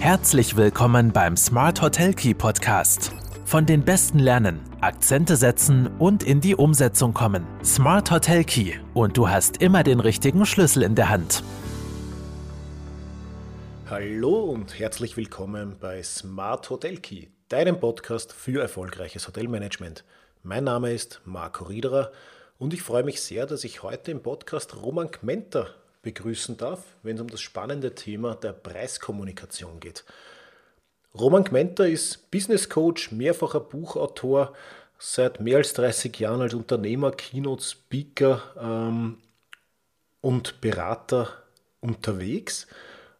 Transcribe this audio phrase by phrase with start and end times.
[0.00, 3.12] Herzlich willkommen beim Smart Hotel Key Podcast.
[3.44, 7.44] Von den Besten lernen, Akzente setzen und in die Umsetzung kommen.
[7.64, 11.42] Smart Hotel Key und du hast immer den richtigen Schlüssel in der Hand.
[13.90, 20.04] Hallo und herzlich willkommen bei Smart Hotel Key, deinem Podcast für erfolgreiches Hotelmanagement.
[20.44, 22.12] Mein Name ist Marco Riederer
[22.56, 25.74] und ich freue mich sehr, dass ich heute im Podcast Roman Kmenter
[26.08, 30.04] begrüßen darf, wenn es um das spannende Thema der Preiskommunikation geht.
[31.14, 34.54] Roman Gmenter ist Business Coach, mehrfacher Buchautor,
[34.98, 39.18] seit mehr als 30 Jahren als Unternehmer, Keynote Speaker ähm,
[40.22, 41.28] und Berater
[41.80, 42.66] unterwegs.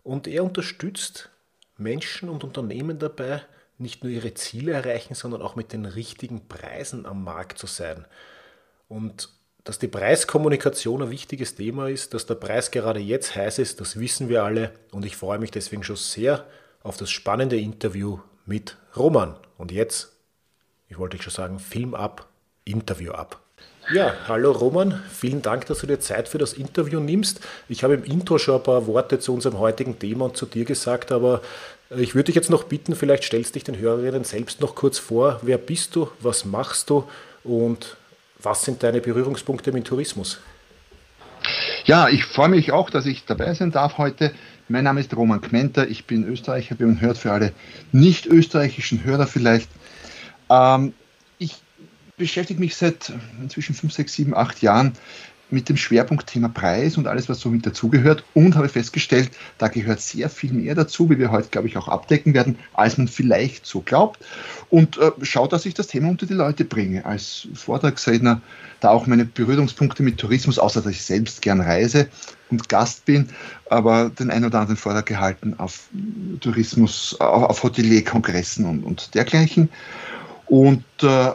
[0.02, 1.29] Und er unterstützt
[1.77, 3.43] Menschen und Unternehmen dabei,
[3.77, 8.07] nicht nur ihre Ziele erreichen, sondern auch mit den richtigen Preisen am Markt zu sein.
[8.88, 9.29] Und
[9.69, 14.01] dass die Preiskommunikation ein wichtiges Thema ist, dass der Preis gerade jetzt heiß ist, das
[14.01, 16.47] wissen wir alle und ich freue mich deswegen schon sehr
[16.83, 19.37] auf das spannende Interview mit Roman.
[19.59, 20.13] Und jetzt,
[20.88, 22.29] ich wollte schon sagen, Film ab,
[22.65, 23.43] Interview ab.
[23.93, 27.41] Ja, hallo Roman, vielen Dank, dass du dir Zeit für das Interview nimmst.
[27.69, 30.65] Ich habe im Intro schon ein paar Worte zu unserem heutigen Thema und zu dir
[30.65, 31.43] gesagt, aber
[31.91, 35.41] ich würde dich jetzt noch bitten, vielleicht stellst dich den Hörerinnen selbst noch kurz vor.
[35.43, 37.07] Wer bist du, was machst du
[37.45, 37.98] und
[38.41, 40.39] was sind deine Berührungspunkte mit Tourismus?
[41.85, 44.33] Ja, ich freue mich auch, dass ich dabei sein darf heute.
[44.69, 47.53] Mein Name ist Roman Kmenter, ich bin Österreicher, wie man hört, für alle
[47.93, 49.71] nicht österreichischen Hörer vielleicht.
[50.51, 50.93] Ähm,
[51.39, 51.57] ich
[52.16, 54.93] beschäftige mich seit inzwischen 5, 6, 7, 8 Jahren
[55.51, 60.01] mit dem Schwerpunktthema Preis und alles, was so mit dazugehört und habe festgestellt, da gehört
[60.01, 63.66] sehr viel mehr dazu, wie wir heute, glaube ich, auch abdecken werden, als man vielleicht
[63.66, 64.25] so glaubt.
[64.71, 67.04] Und äh, schaue, dass ich das Thema unter die Leute bringe.
[67.06, 68.41] Als Vortragsredner
[68.81, 72.09] da auch meine Berührungspunkte mit Tourismus, außer dass ich selbst gern reise
[72.50, 73.28] und Gast bin,
[73.71, 75.88] aber den einen oder anderen Vortrag gehalten auf
[76.41, 79.69] Tourismus, auf Hotelier-Kongressen und, und dergleichen.
[80.47, 81.31] Und äh,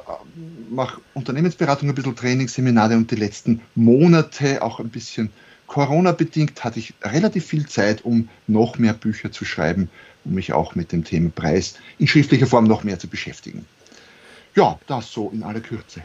[0.70, 5.32] mache Unternehmensberatung, ein bisschen Trainingsseminare und die letzten Monate auch ein bisschen
[5.68, 9.90] Corona-bedingt hatte ich relativ viel Zeit, um noch mehr Bücher zu schreiben,
[10.26, 13.66] um mich auch mit dem Thema Preis in schriftlicher Form noch mehr zu beschäftigen.
[14.56, 16.04] Ja, das so in aller Kürze.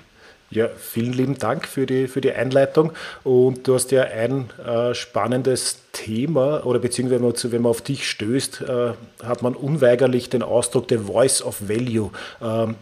[0.51, 2.93] Ja, vielen lieben Dank für die, für die Einleitung.
[3.23, 7.83] Und du hast ja ein äh, spannendes Thema, oder beziehungsweise wenn man, wenn man auf
[7.83, 8.93] dich stößt, äh,
[9.23, 12.11] hat man unweigerlich den Ausdruck The Voice of Value.
[12.41, 12.77] Ähm,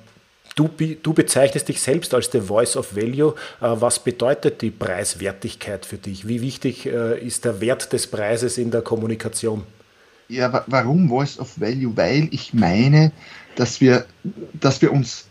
[0.57, 0.71] Du,
[1.03, 3.35] du, bezeichnest dich selbst als the Voice of Value.
[3.61, 6.27] Äh, was bedeutet die Preiswertigkeit für dich?
[6.27, 9.65] Wie wichtig äh, ist der Wert des Preises in der Kommunikation?
[10.29, 11.95] Ja, warum Voice of Value?
[11.95, 13.13] Weil ich meine,
[13.57, 14.07] dass wir,
[14.55, 15.27] dass wir uns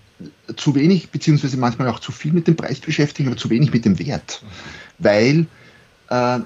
[0.57, 3.83] zu wenig, beziehungsweise manchmal auch zu viel mit dem Preis beschäftigen, aber zu wenig mit
[3.83, 4.43] dem Wert.
[4.99, 5.47] Weil
[6.11, 6.39] äh,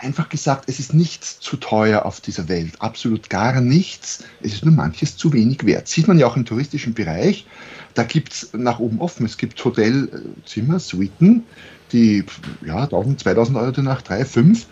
[0.00, 2.74] einfach gesagt, es ist nichts zu teuer auf dieser Welt.
[2.80, 4.24] Absolut gar nichts.
[4.42, 5.88] Es ist nur manches zu wenig wert.
[5.88, 7.46] Sieht man ja auch im touristischen Bereich.
[7.94, 9.26] Da gibt es nach oben offen.
[9.26, 11.44] Es gibt Hotelzimmer, Suiten,
[11.92, 12.24] die
[12.64, 14.66] ja, 1000, 2000 Euro die Nacht, 3, 5.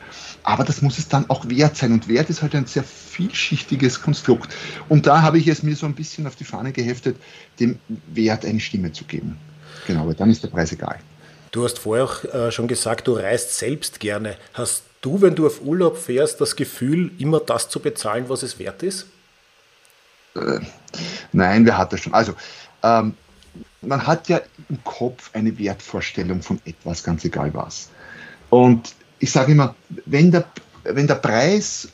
[0.45, 1.93] Aber das muss es dann auch wert sein.
[1.93, 4.55] Und Wert ist halt ein sehr vielschichtiges Konstrukt.
[4.89, 7.17] Und da habe ich es mir so ein bisschen auf die Fahne geheftet,
[7.61, 7.79] dem
[8.13, 9.37] Wert eine Stimme zu geben.
[9.87, 10.99] Genau, weil dann ist der Preis egal.
[11.51, 14.37] Du hast vorher auch äh, schon gesagt, du reist selbst gerne.
[14.53, 18.59] Hast du, wenn du auf Urlaub fährst, das Gefühl, immer das zu bezahlen, was es
[18.59, 19.07] wert ist?
[20.35, 20.61] Äh,
[21.33, 22.15] nein, wer hat das schon?
[22.15, 22.35] Also,
[22.83, 23.15] ähm,
[23.83, 27.91] man hat ja im Kopf eine Wertvorstellung von etwas, ganz egal was.
[28.51, 29.75] Und ich sage immer,
[30.07, 30.45] wenn der,
[30.85, 31.89] wenn der Preis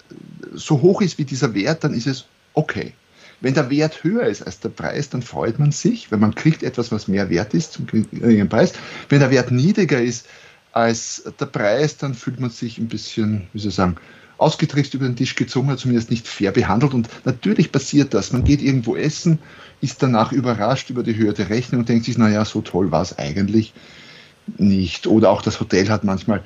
[0.53, 2.95] so hoch ist wie dieser Wert, dann ist es okay.
[3.41, 6.63] Wenn der Wert höher ist als der Preis, dann freut man sich, weil man kriegt
[6.63, 8.73] etwas, was mehr wert ist zum geringen Preis.
[9.09, 10.27] Wenn der Wert niedriger ist
[10.75, 13.95] als der Preis, dann fühlt man sich ein bisschen, wie soll ich sagen,
[14.39, 16.95] ausgetrickst über den Tisch gezogen, zumindest nicht fair behandelt.
[16.95, 18.33] Und natürlich passiert das.
[18.33, 19.39] Man geht irgendwo essen,
[19.81, 23.03] ist danach überrascht über die Höhe der Rechnung und denkt sich, naja, so toll war
[23.03, 23.73] es eigentlich
[24.59, 25.07] nicht.
[25.07, 26.43] Oder auch das Hotel hat manchmal,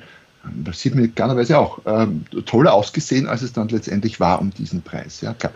[0.63, 2.07] das sieht man klarerweise auch, äh,
[2.45, 5.21] toller ausgesehen, als es dann letztendlich war um diesen Preis.
[5.21, 5.53] Ja, klar.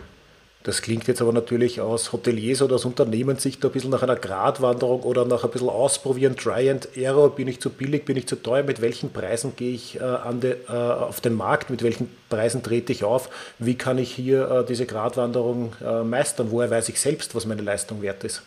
[0.64, 5.02] Das klingt jetzt aber natürlich aus Hoteliers oder aus Unternehmenssicht ein bisschen nach einer Gratwanderung
[5.02, 7.36] oder nach ein bisschen Ausprobieren, Try and Error.
[7.36, 8.62] Bin ich zu billig, bin ich zu teuer?
[8.62, 10.00] Mit welchen Preisen gehe ich äh,
[10.40, 11.68] de, äh, auf den Markt?
[11.68, 13.28] Mit welchen Preisen trete ich auf?
[13.58, 16.50] Wie kann ich hier äh, diese Gratwanderung äh, meistern?
[16.50, 18.42] Woher weiß ich selbst, was meine Leistung wert ist?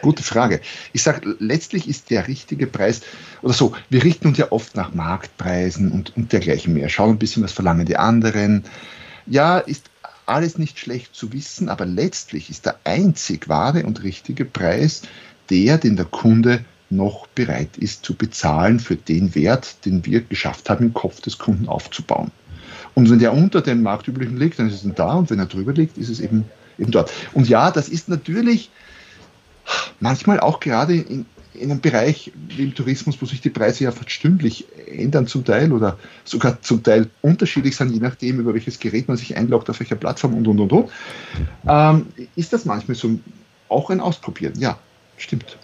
[0.00, 0.62] Gute Frage.
[0.94, 3.02] Ich sage, letztlich ist der richtige Preis,
[3.42, 6.88] oder so, wir richten uns ja oft nach Marktpreisen und, und dergleichen mehr.
[6.88, 8.64] Schauen ein bisschen, was verlangen die anderen.
[9.26, 9.91] Ja, ist
[10.26, 15.02] alles nicht schlecht zu wissen, aber letztlich ist der einzig wahre und richtige Preis
[15.50, 20.70] der, den der Kunde noch bereit ist zu bezahlen für den Wert, den wir geschafft
[20.70, 22.30] haben, im Kopf des Kunden aufzubauen.
[22.94, 25.72] Und wenn der unter dem marktüblichen liegt, dann ist es da und wenn er drüber
[25.72, 26.44] liegt, ist es eben,
[26.78, 27.10] eben dort.
[27.32, 28.70] Und ja, das ist natürlich
[30.00, 33.92] manchmal auch gerade in, in einem Bereich wie im Tourismus, wo sich die Preise ja
[33.92, 38.78] fast stündlich ändern zum Teil oder sogar zum Teil unterschiedlich sind, je nachdem, über welches
[38.78, 40.90] Gerät man sich einloggt, auf welcher Plattform und und und und,
[41.68, 42.06] ähm,
[42.36, 43.18] ist das manchmal so
[43.68, 44.54] auch ein Ausprobieren.
[44.58, 44.78] Ja,
[45.16, 45.56] stimmt.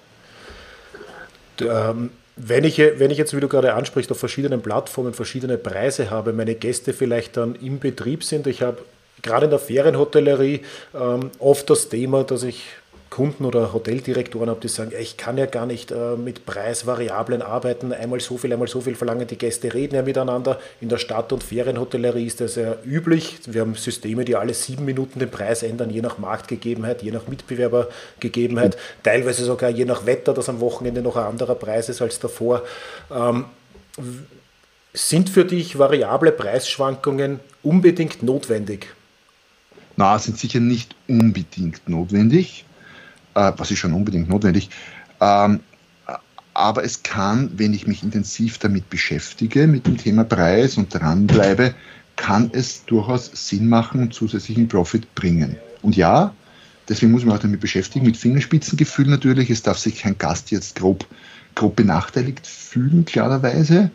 [1.61, 6.11] Ähm, wenn ich, wenn ich jetzt, wie du gerade ansprichst, auf verschiedenen Plattformen verschiedene Preise
[6.11, 8.79] habe, meine Gäste vielleicht dann im Betrieb sind, ich habe
[9.23, 10.61] gerade in der Ferienhotellerie
[10.95, 12.65] ähm, oft das Thema, dass ich
[13.11, 17.93] Kunden oder Hoteldirektoren habe, die sagen, ich kann ja gar nicht äh, mit Preisvariablen arbeiten,
[17.93, 20.59] einmal so viel, einmal so viel verlangen, die Gäste reden ja miteinander.
[20.81, 23.41] In der Stadt- und Ferienhotellerie ist das ja üblich.
[23.47, 27.27] Wir haben Systeme, die alle sieben Minuten den Preis ändern, je nach Marktgegebenheit, je nach
[27.27, 32.19] Mitbewerbergegebenheit, teilweise sogar je nach Wetter, dass am Wochenende noch ein anderer Preis ist als
[32.19, 32.63] davor.
[33.11, 33.47] Ähm,
[34.93, 38.95] sind für dich variable Preisschwankungen unbedingt notwendig?
[39.97, 42.65] Na, sind sicher nicht unbedingt notwendig
[43.35, 44.71] äh, was ist schon unbedingt notwendig.
[45.21, 45.61] Ähm,
[46.55, 51.75] aber es kann, wenn ich mich intensiv damit beschäftige, mit dem Thema Preis und dranbleibe,
[52.17, 55.57] kann es durchaus Sinn machen und zusätzlichen Profit bringen.
[55.83, 56.35] Und ja,
[56.89, 59.51] deswegen muss man auch damit beschäftigen, mit Fingerspitzengefühl natürlich.
[59.51, 61.07] Es darf sich kein Gast jetzt grob,
[61.55, 63.93] grob benachteiligt fühlen, klarerweise.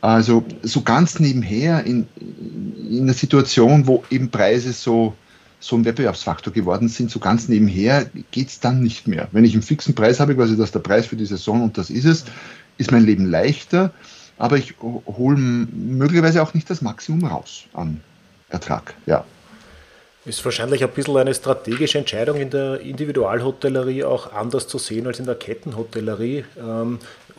[0.00, 2.06] Also so ganz nebenher in,
[2.88, 5.14] in einer Situation, wo eben Preise so
[5.60, 9.28] so ein Wettbewerbsfaktor geworden sind, so ganz nebenher geht es dann nicht mehr.
[9.32, 11.78] Wenn ich einen fixen Preis habe, quasi das ist der Preis für die Saison und
[11.78, 12.24] das ist es,
[12.78, 13.92] ist mein Leben leichter,
[14.38, 18.00] aber ich hole möglicherweise auch nicht das Maximum raus an
[18.48, 18.94] Ertrag.
[19.04, 19.24] Ja.
[20.24, 25.18] Ist wahrscheinlich ein bisschen eine strategische Entscheidung in der Individualhotellerie auch anders zu sehen als
[25.18, 26.44] in der Kettenhotellerie.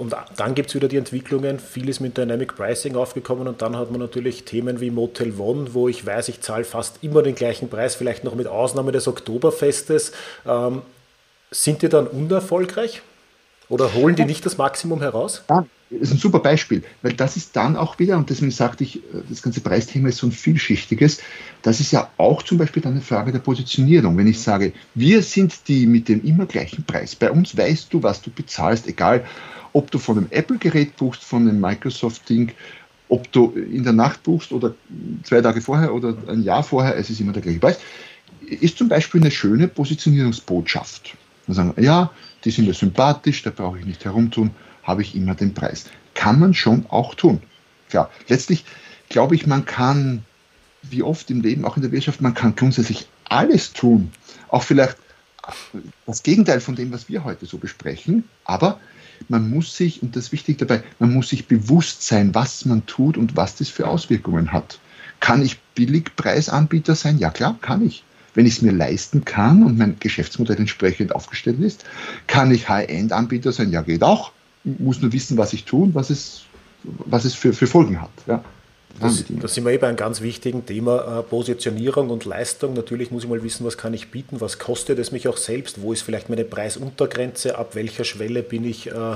[0.02, 3.78] Und dann gibt es wieder die Entwicklungen, viel ist mit Dynamic Pricing aufgekommen und dann
[3.78, 7.36] hat man natürlich Themen wie Motel One, wo ich weiß, ich zahle fast immer den
[7.36, 10.14] gleichen Preis, vielleicht noch mit Ausnahme des Oktoberfestes.
[10.48, 10.82] Ähm,
[11.52, 13.04] sind die dann unerfolgreich?
[13.70, 15.44] Oder holen die nicht das Maximum heraus?
[15.52, 18.84] Ja, das ist ein super Beispiel, weil das ist dann auch wieder, und deswegen sagte
[18.84, 21.20] ich, das ganze Preisthema ist so ein vielschichtiges,
[21.62, 24.18] das ist ja auch zum Beispiel dann eine Frage der Positionierung.
[24.18, 28.02] Wenn ich sage, wir sind die mit dem immer gleichen Preis, bei uns weißt du,
[28.02, 29.26] was du bezahlst, egal
[29.74, 32.52] ob du von einem Apple-Gerät buchst, von einem Microsoft-Ding,
[33.10, 34.74] ob du in der Nacht buchst oder
[35.24, 37.80] zwei Tage vorher oder ein Jahr vorher, es ist immer der gleiche Preis,
[38.42, 41.16] ist zum Beispiel eine schöne Positionierungsbotschaft.
[41.48, 42.12] Wir sagen, ja,
[42.44, 44.52] die sind mir sympathisch, da brauche ich nicht herumtun,
[44.84, 45.86] habe ich immer den Preis.
[46.14, 47.42] Kann man schon auch tun.
[47.90, 48.64] Klar, letztlich
[49.10, 50.24] glaube ich, man kann,
[50.84, 54.12] wie oft im Leben, auch in der Wirtschaft, man kann grundsätzlich alles tun.
[54.48, 54.98] Auch vielleicht
[56.06, 58.24] das Gegenteil von dem, was wir heute so besprechen.
[58.46, 58.80] Aber
[59.30, 62.86] man muss sich, und das ist wichtig dabei, man muss sich bewusst sein, was man
[62.86, 64.80] tut und was das für Auswirkungen hat.
[65.20, 67.18] Kann ich Billigpreisanbieter sein?
[67.20, 68.04] Ja klar, kann ich
[68.34, 71.86] wenn ich es mir leisten kann und mein Geschäftsmodell entsprechend aufgestellt ist,
[72.28, 73.72] kann ich High-End-Anbieter sein.
[73.72, 74.32] Ja, geht auch.
[74.64, 76.44] Muss nur wissen, was ich tue und was es,
[76.84, 78.12] was es für, für Folgen hat.
[78.28, 78.44] Ja.
[79.00, 82.74] Das, das sind wir eben eh ein ganz wichtigen Thema, äh, Positionierung und Leistung.
[82.74, 85.82] Natürlich muss ich mal wissen, was kann ich bieten, was kostet es mich auch selbst,
[85.82, 89.16] wo ist vielleicht meine Preisuntergrenze, ab welcher Schwelle bin ich äh,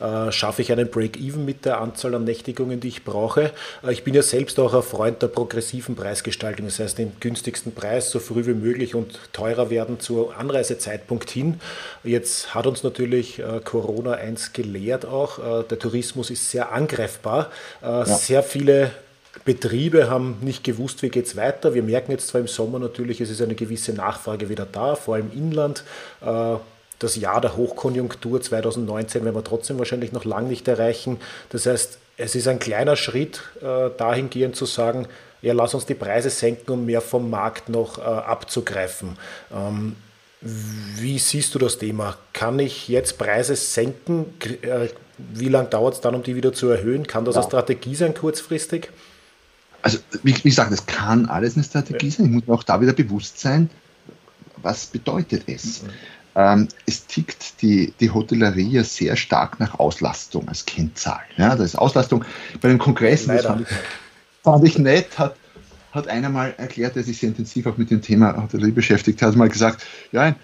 [0.00, 3.50] äh, schaffe ich einen Break-Even mit der Anzahl an Nächtigungen, die ich brauche.
[3.84, 7.72] Äh, ich bin ja selbst auch ein Freund der progressiven Preisgestaltung, das heißt den günstigsten
[7.72, 11.60] Preis so früh wie möglich und teurer werden zu Anreisezeitpunkt hin.
[12.04, 17.50] Jetzt hat uns natürlich Corona eins gelehrt auch, der Tourismus ist sehr angreifbar.
[17.82, 18.04] Ja.
[18.04, 18.90] Sehr viele
[19.48, 21.72] Betriebe haben nicht gewusst, wie geht es weiter.
[21.72, 25.14] Wir merken jetzt zwar im Sommer natürlich, es ist eine gewisse Nachfrage wieder da, vor
[25.14, 25.84] allem Inland
[26.98, 31.18] das Jahr der Hochkonjunktur 2019 werden wir trotzdem wahrscheinlich noch lange nicht erreichen.
[31.50, 35.06] Das heißt, es ist ein kleiner Schritt äh, dahingehend zu sagen,
[35.40, 39.16] ja, lass uns die Preise senken, um mehr vom Markt noch äh, abzugreifen.
[39.54, 39.94] Ähm,
[40.40, 42.16] wie siehst du das Thema?
[42.32, 44.34] Kann ich jetzt Preise senken?
[44.62, 44.88] Äh,
[45.18, 47.06] wie lange dauert es dann, um die wieder zu erhöhen?
[47.06, 47.42] Kann das ja.
[47.42, 48.90] eine Strategie sein kurzfristig?
[49.82, 52.26] Also, wie, wie gesagt, es kann alles eine Strategie sein.
[52.26, 53.70] Ich muss mir auch da wieder bewusst sein,
[54.62, 55.82] was bedeutet es?
[55.82, 55.88] Mhm.
[56.34, 61.20] Ähm, es tickt die, die Hotellerie ja sehr stark nach Auslastung als Kennzahl.
[61.36, 62.24] Ja, das ist Auslastung.
[62.60, 63.68] Bei den Kongressen, das fand ich,
[64.44, 65.36] fand ich nett, hat,
[65.92, 69.34] hat einer mal erklärt, der sich sehr intensiv auch mit dem Thema Hotellerie beschäftigt hat,
[69.36, 70.36] mal gesagt, ja, ein,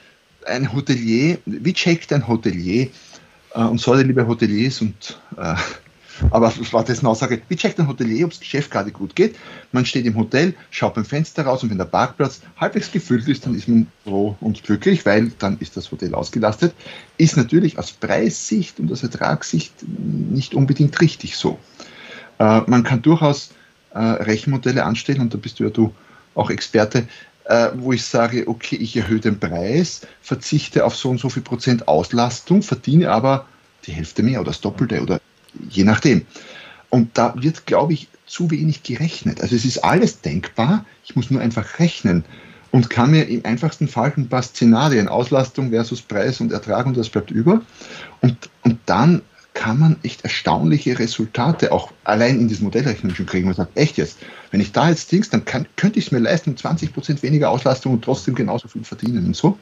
[0.46, 2.88] ein Hotelier, wie checkt ein Hotelier,
[3.54, 5.54] äh, und sorry, liebe Hoteliers und äh,
[6.30, 9.36] aber das war dessen Aussage, wie checkt ein Hotelier, ob das Geschäft gerade gut geht?
[9.72, 13.46] Man steht im Hotel, schaut beim Fenster raus und wenn der Parkplatz halbwegs gefüllt ist,
[13.46, 16.74] dann ist man froh und glücklich, weil dann ist das Hotel ausgelastet.
[17.18, 21.58] Ist natürlich aus Preissicht und aus Ertragssicht nicht unbedingt richtig so.
[22.38, 23.50] Äh, man kann durchaus
[23.92, 25.92] äh, Rechenmodelle anstellen und da bist du ja du
[26.34, 27.06] auch Experte,
[27.44, 31.42] äh, wo ich sage, okay, ich erhöhe den Preis, verzichte auf so und so viel
[31.42, 33.46] Prozent Auslastung, verdiene aber
[33.86, 35.20] die Hälfte mehr oder das Doppelte oder
[35.68, 36.26] je nachdem.
[36.90, 39.40] Und da wird, glaube ich, zu wenig gerechnet.
[39.40, 42.24] Also es ist alles denkbar, ich muss nur einfach rechnen
[42.70, 46.96] und kann mir im einfachsten Fall ein paar Szenarien, Auslastung versus Preis und Ertrag und
[46.96, 47.62] das bleibt über.
[48.20, 49.22] Und, und dann
[49.54, 53.46] kann man echt erstaunliche Resultate auch allein in diesem Modellrechnung schon kriegen.
[53.46, 54.18] Man sagt, echt jetzt,
[54.50, 57.50] wenn ich da jetzt Dings, dann kann, könnte ich es mir leisten, 20 Prozent weniger
[57.50, 59.56] Auslastung und trotzdem genauso viel verdienen und so.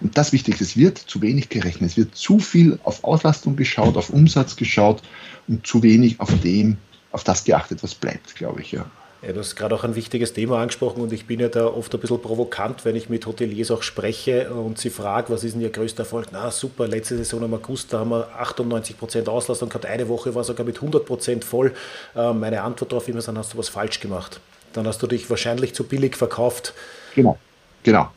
[0.00, 1.90] Und das Wichtigste, es wird zu wenig gerechnet.
[1.90, 5.02] Es wird zu viel auf Auslastung geschaut, auf Umsatz geschaut
[5.48, 6.78] und zu wenig auf dem,
[7.10, 8.86] auf das geachtet, was bleibt, glaube ich, ja.
[9.24, 11.94] Ja, du hast gerade auch ein wichtiges Thema angesprochen und ich bin ja da oft
[11.94, 15.60] ein bisschen provokant, wenn ich mit Hoteliers auch spreche und sie frage, was ist denn
[15.60, 16.30] ihr größter Erfolg?
[16.32, 20.34] Na super, letzte Saison im August, da haben wir 98 Prozent Auslastung gehabt, eine Woche
[20.34, 21.72] war sogar mit 100 Prozent voll.
[22.16, 24.40] Äh, meine Antwort darauf immer, dann hast du was falsch gemacht.
[24.72, 26.74] Dann hast du dich wahrscheinlich zu billig verkauft.
[27.14, 27.38] Genau,
[27.84, 28.10] genau,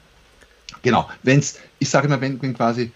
[0.82, 1.08] genau.
[1.22, 2.92] Wenn's, ich sage immer, wenn, wenn quasi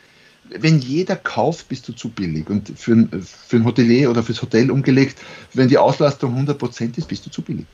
[0.50, 2.50] wenn jeder kauft, bist du zu billig.
[2.50, 5.20] Und für ein, für ein Hotelier oder fürs Hotel umgelegt,
[5.54, 7.68] wenn die Auslastung 100% ist, bist du zu billig.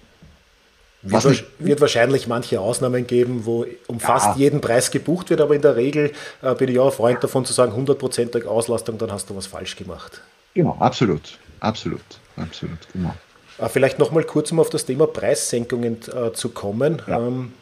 [1.07, 4.07] Wird, wird, wahrscheinlich manche Ausnahmen geben, wo um ja.
[4.07, 7.23] fast jeden Preis gebucht wird, aber in der Regel äh, bin ich auch ein Freund
[7.23, 10.21] davon zu sagen, 100% Auslastung, dann hast du was falsch gemacht.
[10.55, 12.01] Genau, absolut, absolut,
[12.37, 13.13] absolut, genau.
[13.59, 17.01] Äh, vielleicht nochmal kurz, um auf das Thema Preissenkungen äh, zu kommen.
[17.07, 17.19] Ja.
[17.19, 17.53] Ähm,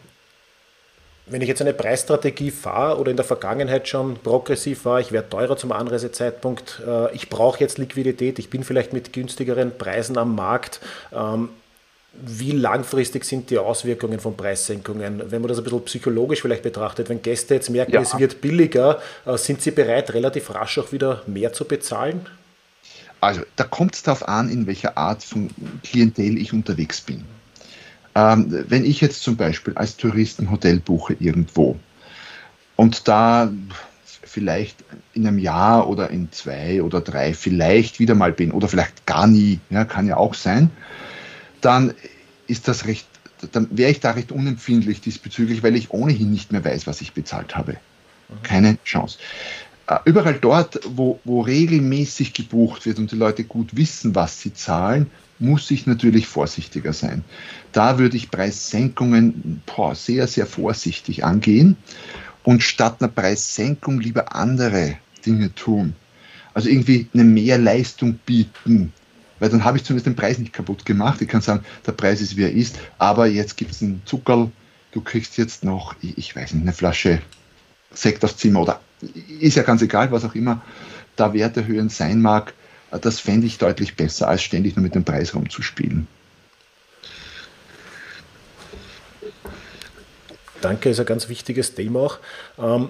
[1.26, 5.30] wenn ich jetzt eine Preisstrategie fahre oder in der Vergangenheit schon progressiv war, ich werde
[5.30, 10.36] teurer zum Anreisezeitpunkt, äh, ich brauche jetzt Liquidität, ich bin vielleicht mit günstigeren Preisen am
[10.36, 10.82] Markt.
[12.14, 15.32] Wie langfristig sind die Auswirkungen von Preissenkungen?
[15.32, 18.02] Wenn man das ein bisschen psychologisch vielleicht betrachtet, wenn Gäste jetzt merken, ja.
[18.02, 22.28] es wird billiger, äh, sind sie bereit, relativ rasch auch wieder mehr zu bezahlen?
[23.20, 25.50] Also, da kommt es darauf an, in welcher Art von
[25.84, 27.24] Klientel ich unterwegs bin.
[28.16, 31.80] Ähm, wenn ich jetzt zum Beispiel als Tourist ein Hotel buche irgendwo
[32.76, 33.52] und da
[34.06, 39.06] vielleicht in einem Jahr oder in zwei oder drei vielleicht wieder mal bin oder vielleicht
[39.06, 40.70] gar nie, ja, kann ja auch sein,
[41.66, 41.94] dann
[42.48, 43.08] ist das recht,
[43.52, 47.14] dann wäre ich da recht unempfindlich diesbezüglich, weil ich ohnehin nicht mehr weiß, was ich
[47.14, 47.78] bezahlt habe.
[48.42, 49.18] Keine Chance.
[49.88, 54.54] Äh, überall dort, wo, wo regelmäßig gebucht wird und die Leute gut wissen, was sie
[54.54, 57.24] zahlen, muss ich natürlich vorsichtiger sein.
[57.74, 61.76] Da würde ich Preissenkungen boah, sehr, sehr vorsichtig angehen
[62.44, 65.96] und statt einer Preissenkung lieber andere Dinge tun.
[66.54, 68.94] Also irgendwie eine Mehrleistung bieten,
[69.44, 71.22] weil dann habe ich zumindest den Preis nicht kaputt gemacht.
[71.22, 74.50] Ich kann sagen, der Preis ist wie er ist, aber jetzt gibt es einen Zuckerl,
[74.94, 77.22] du kriegst jetzt noch, ich weiß nicht, eine Flasche
[77.92, 78.80] Sekt aufs Zimmer oder
[79.42, 80.62] ist ja ganz egal, was auch immer
[81.18, 82.54] da Werterhöhen sein mag,
[82.90, 86.08] das fände ich deutlich besser, als ständig nur mit dem Preis rumzuspielen.
[90.62, 92.20] Danke, ist ein ganz wichtiges Thema auch.
[92.58, 92.88] Ähm,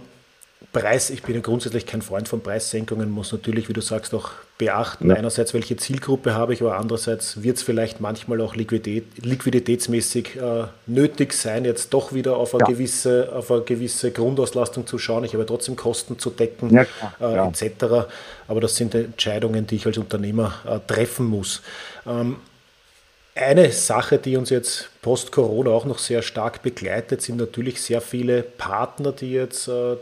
[0.73, 4.31] Preis, ich bin ja grundsätzlich kein Freund von Preissenkungen, muss natürlich, wie du sagst, auch
[4.57, 5.09] beachten.
[5.09, 5.15] Ja.
[5.15, 10.63] Einerseits, welche Zielgruppe habe ich, aber andererseits wird es vielleicht manchmal auch Liquidität, liquiditätsmäßig äh,
[10.87, 12.67] nötig sein, jetzt doch wieder auf eine, ja.
[12.69, 15.23] gewisse, auf eine gewisse Grundauslastung zu schauen.
[15.25, 16.87] Ich habe trotzdem Kosten zu decken, ja,
[17.21, 18.07] äh, etc.
[18.47, 21.61] Aber das sind Entscheidungen, die ich als Unternehmer äh, treffen muss.
[22.07, 22.37] Ähm,
[23.35, 28.41] eine Sache, die uns jetzt post-Corona auch noch sehr stark begleitet, sind natürlich sehr viele
[28.41, 29.97] Partner, die jetzt äh,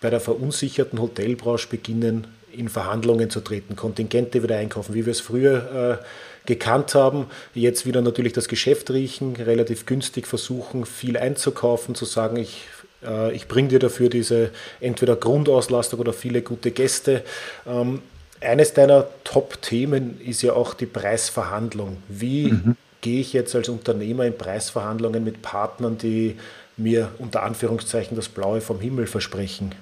[0.00, 5.20] bei der verunsicherten Hotelbranche beginnen, in Verhandlungen zu treten, Kontingente wieder einkaufen, wie wir es
[5.20, 6.04] früher äh,
[6.46, 7.26] gekannt haben.
[7.54, 12.66] Jetzt wieder natürlich das Geschäft riechen, relativ günstig versuchen, viel einzukaufen, zu sagen, ich,
[13.04, 14.50] äh, ich bringe dir dafür diese
[14.80, 17.22] entweder Grundauslastung oder viele gute Gäste.
[17.66, 18.02] Ähm,
[18.40, 21.98] eines deiner Top-Themen ist ja auch die Preisverhandlung.
[22.08, 22.76] Wie mhm.
[23.00, 26.36] gehe ich jetzt als Unternehmer in Preisverhandlungen mit Partnern, die
[26.78, 29.74] mir unter Anführungszeichen das Blaue vom Himmel versprechen?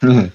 [0.00, 0.32] Mhm.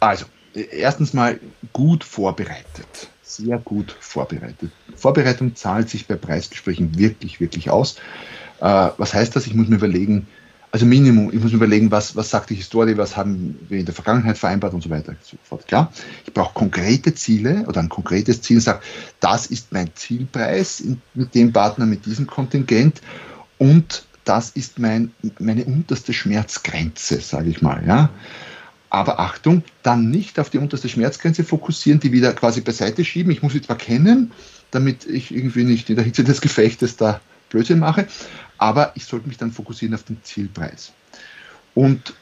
[0.00, 1.38] Also, erstens mal
[1.72, 3.08] gut vorbereitet.
[3.22, 4.70] Sehr gut vorbereitet.
[4.96, 7.96] Vorbereitung zahlt sich bei Preisgesprächen wirklich, wirklich aus.
[8.60, 9.46] Äh, was heißt das?
[9.46, 10.26] Ich muss mir überlegen,
[10.72, 13.84] also Minimum, ich muss mir überlegen, was, was sagt die Historie, was haben wir in
[13.84, 15.14] der Vergangenheit vereinbart und so weiter.
[15.22, 15.68] So fort.
[15.68, 15.92] Klar,
[16.26, 18.80] ich brauche konkrete Ziele oder ein konkretes Ziel und sage,
[19.20, 23.02] das ist mein Zielpreis mit dem Partner, mit diesem Kontingent
[23.58, 27.82] und das ist mein, meine unterste Schmerzgrenze, sage ich mal.
[27.86, 28.10] Ja.
[28.90, 33.32] Aber Achtung, dann nicht auf die unterste Schmerzgrenze fokussieren, die wieder quasi beiseite schieben.
[33.32, 34.32] Ich muss sie zwar kennen,
[34.70, 38.06] damit ich irgendwie nicht in der Hitze des Gefechtes da Blödsinn mache,
[38.58, 40.92] aber ich sollte mich dann fokussieren auf den Zielpreis.
[41.74, 42.14] Und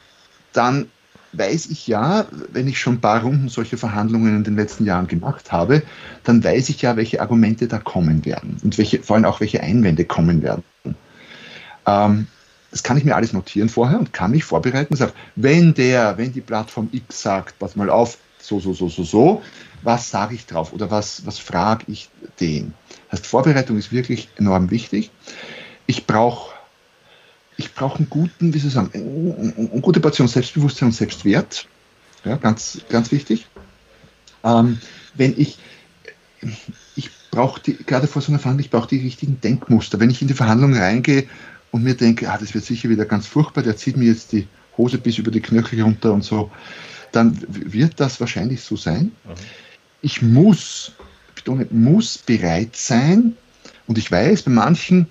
[0.53, 0.87] dann
[1.33, 5.07] weiß ich ja, wenn ich schon ein paar Runden solche Verhandlungen in den letzten Jahren
[5.07, 5.83] gemacht habe,
[6.23, 9.61] dann weiß ich ja, welche Argumente da kommen werden und welche, vor allem auch welche
[9.61, 10.63] Einwände kommen werden.
[11.85, 12.27] Ähm,
[12.71, 16.31] das kann ich mir alles notieren vorher und kann mich vorbereiten und wenn der, wenn
[16.31, 19.41] die Plattform X sagt, pass mal auf, so, so, so, so, so,
[19.83, 22.09] was sage ich drauf oder was, was frage ich
[22.39, 22.73] den?
[23.09, 25.11] Das heißt, Vorbereitung ist wirklich enorm wichtig.
[25.85, 26.51] Ich brauche
[27.57, 31.67] ich brauche einen guten, wie soll ich sagen, eine gute Portion Selbstbewusstsein und Selbstwert.
[32.25, 33.47] Ja, ganz, ganz wichtig.
[34.43, 34.79] Ähm,
[35.13, 35.59] wenn ich,
[36.95, 39.99] ich brauche gerade vor so einer Verhandlung, ich brauche die richtigen Denkmuster.
[39.99, 41.27] Wenn ich in die Verhandlung reingehe
[41.71, 44.47] und mir denke, ah, das wird sicher wieder ganz furchtbar, der zieht mir jetzt die
[44.77, 46.51] Hose bis über die Knöchel runter und so,
[47.11, 49.11] dann wird das wahrscheinlich so sein.
[49.23, 49.31] Mhm.
[50.01, 50.93] Ich muss,
[51.35, 53.35] betone, muss bereit sein,
[53.87, 55.07] und ich weiß, bei manchen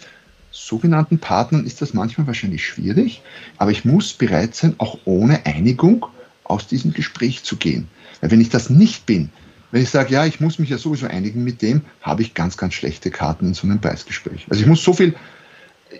[0.53, 3.23] sogenannten Partnern ist das manchmal wahrscheinlich schwierig,
[3.59, 6.07] aber ich muss bereit sein, auch ohne Einigung
[6.45, 7.89] aus diesem Gespräch zu gehen.
[8.21, 9.31] Weil wenn ich das nicht bin,
[9.71, 12.57] wenn ich sage, ja, ich muss mich ja sowieso einigen mit dem, habe ich ganz,
[12.57, 14.47] ganz schlechte Karten in so einem Preisgespräch.
[14.51, 15.15] Also ich muss so viel,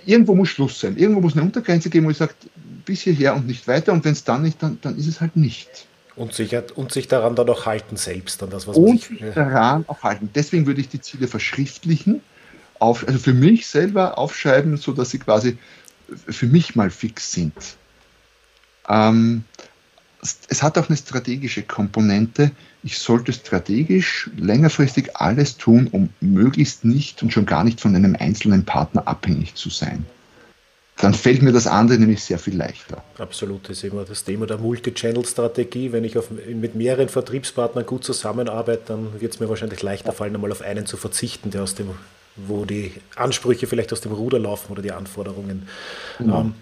[0.07, 2.35] irgendwo muss Schluss sein, irgendwo muss eine Untergrenze geben, wo ich sage,
[2.85, 5.37] bis hierher und nicht weiter und wenn es dann nicht, dann, dann ist es halt
[5.37, 5.87] nicht.
[6.17, 9.85] Und sich, und sich daran dann auch halten selbst, an das, was und sich daran
[9.87, 10.29] auch halten.
[10.35, 12.21] Deswegen würde ich die Ziele verschriftlichen
[12.79, 15.57] auf, also für mich selber aufschreiben, sodass sie quasi
[16.29, 17.55] für mich mal fix sind.
[18.89, 19.45] Ähm,
[20.49, 22.51] es hat auch eine strategische Komponente.
[22.83, 28.17] Ich sollte strategisch längerfristig alles tun, um möglichst nicht und schon gar nicht von einem
[28.19, 30.05] einzelnen Partner abhängig zu sein.
[30.99, 33.03] Dann fällt mir das andere nämlich sehr viel leichter.
[33.17, 35.93] Absolut, das ist immer das Thema der Multi-Channel-Strategie.
[35.93, 40.35] Wenn ich auf, mit mehreren Vertriebspartnern gut zusammenarbeite, dann wird es mir wahrscheinlich leichter fallen,
[40.35, 41.89] einmal auf einen zu verzichten, der aus dem
[42.37, 45.69] wo die Ansprüche vielleicht aus dem Ruder laufen oder die Anforderungen.
[46.19, 46.33] Mhm.
[46.33, 46.55] Ähm,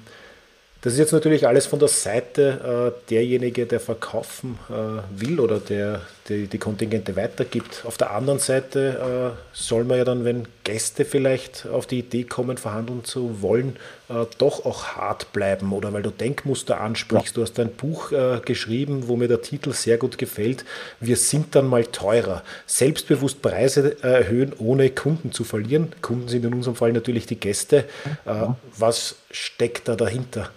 [0.81, 5.59] das ist jetzt natürlich alles von der Seite äh, derjenige, der verkaufen äh, will oder
[5.59, 7.83] der, der die Kontingente weitergibt.
[7.85, 12.23] Auf der anderen Seite äh, soll man ja dann, wenn Gäste vielleicht auf die Idee
[12.23, 13.75] kommen, verhandeln zu wollen,
[14.09, 17.37] äh, doch auch hart bleiben oder weil du Denkmuster ansprichst.
[17.37, 20.65] Du hast ein Buch äh, geschrieben, wo mir der Titel sehr gut gefällt.
[21.01, 22.45] Wir sind dann mal teurer.
[22.67, 25.93] Selbstbewusst Preise erhöhen, ohne Kunden zu verlieren.
[26.03, 27.79] Kunden sind in unserem Fall natürlich die Gäste.
[28.25, 30.53] Äh, was steckt da dahinter?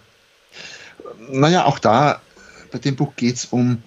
[1.30, 2.22] Naja, auch da,
[2.72, 3.80] bei dem Buch geht es um,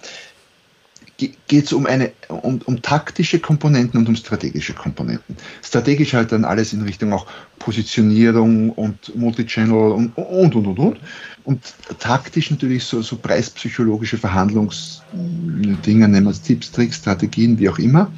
[1.17, 1.87] geht um,
[2.27, 5.37] um, um taktische Komponenten und um strategische Komponenten.
[5.63, 7.25] Strategisch halt dann alles in Richtung auch
[7.59, 10.99] Positionierung und Multichannel und und und und und.
[11.45, 17.79] Und taktisch natürlich so, so preispsychologische Verhandlungsdinge, nennen wir es Tipps, Tricks, Strategien, wie auch
[17.79, 18.11] immer.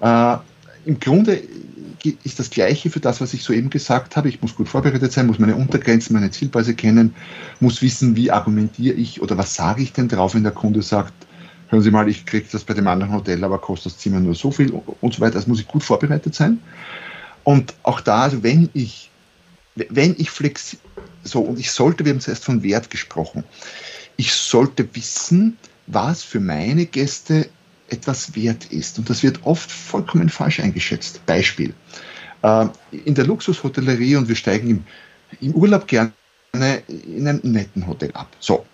[0.00, 0.36] Äh,
[0.86, 1.42] Im Grunde
[2.04, 4.28] ist das Gleiche für das, was ich soeben gesagt habe.
[4.28, 7.14] Ich muss gut vorbereitet sein, muss meine Untergrenzen, meine Zielpreise kennen,
[7.60, 11.12] muss wissen, wie argumentiere ich oder was sage ich denn drauf, wenn der Kunde sagt,
[11.68, 14.34] hören Sie mal, ich kriege das bei dem anderen Hotel, aber kostet das Zimmer nur
[14.34, 15.34] so viel und so weiter.
[15.34, 16.60] Das muss ich gut vorbereitet sein.
[17.42, 19.10] Und auch da, also wenn ich,
[19.74, 20.84] wenn ich flexibel,
[21.22, 23.44] so, und ich sollte, wir haben zuerst von Wert gesprochen,
[24.16, 27.48] ich sollte wissen, was für meine Gäste
[27.88, 28.98] etwas wert ist.
[28.98, 31.24] Und das wird oft vollkommen falsch eingeschätzt.
[31.26, 31.74] Beispiel.
[32.44, 32.66] Äh,
[33.06, 34.84] in der Luxushotellerie und wir steigen im,
[35.40, 36.12] im Urlaub gerne
[36.52, 38.28] in einem netten Hotel ab.
[38.38, 38.66] So.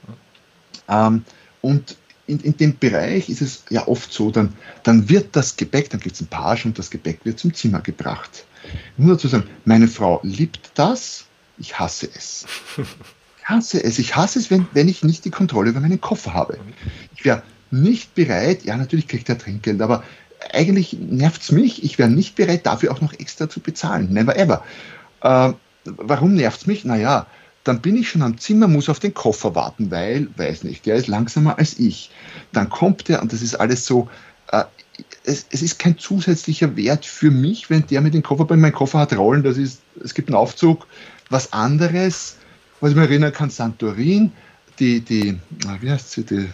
[0.88, 1.24] Ähm,
[1.60, 4.52] und in, in, dem Bereich ist es ja oft so, dann,
[4.82, 7.80] dann wird das Gepäck, dann gibt es ein Page und das Gepäck wird zum Zimmer
[7.80, 8.44] gebracht.
[8.96, 12.46] Nur dazu sagen, meine Frau liebt das, ich hasse es.
[13.38, 13.98] Ich hasse es.
[14.00, 16.58] Ich hasse es, wenn, wenn ich nicht die Kontrolle über meinen Koffer habe.
[17.14, 20.02] Ich wäre nicht bereit, ja, natürlich kriegt er Trinkgeld, aber
[20.52, 24.12] eigentlich nervt es mich, ich wäre nicht bereit, dafür auch noch extra zu bezahlen.
[24.12, 24.64] Never ever.
[25.22, 25.52] Äh,
[25.84, 26.84] warum nervt es mich?
[26.84, 27.26] Naja,
[27.64, 30.96] dann bin ich schon am Zimmer, muss auf den Koffer warten, weil, weiß nicht, der
[30.96, 32.10] ist langsamer als ich.
[32.52, 34.08] Dann kommt er und das ist alles so,
[34.50, 34.64] äh,
[35.24, 38.72] es, es, ist kein zusätzlicher Wert für mich, wenn der mit dem Koffer bei meinem
[38.72, 40.86] Koffer hat Rollen, das ist, es gibt einen Aufzug,
[41.28, 42.36] was anderes,
[42.80, 44.32] was ich mir erinnern kann, Santorin,
[44.78, 45.38] die, die
[45.80, 46.48] wie heißt sie, die,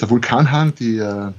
[0.00, 1.32] der Vulkanhang, die, äh,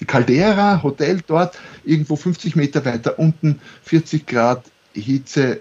[0.00, 5.60] die Caldera, Hotel dort, irgendwo 50 Meter weiter unten, 40 Grad Hitze,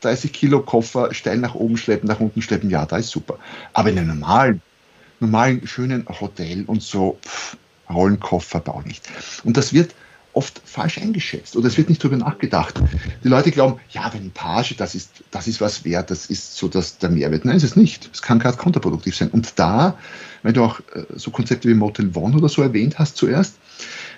[0.00, 3.38] 30 Kilo Koffer steil nach oben schleppen, nach unten schleppen, ja, da ist super.
[3.72, 4.60] Aber in einem normalen,
[5.20, 7.56] normalen, schönen Hotel und so, pff,
[7.88, 9.08] Rollenkoffer bau nicht.
[9.44, 9.94] Und das wird
[10.32, 12.74] oft falsch eingeschätzt oder es wird nicht darüber nachgedacht.
[13.24, 16.68] Die Leute glauben, ja, wenn Page, das ist, das ist was wert, das ist so
[16.68, 17.46] dass der Mehrwert.
[17.46, 18.10] Nein, ist es nicht.
[18.12, 19.30] Es kann gerade kontraproduktiv sein.
[19.30, 19.96] Und da,
[20.42, 23.54] wenn du auch äh, so Konzepte wie Motel One oder so erwähnt hast zuerst,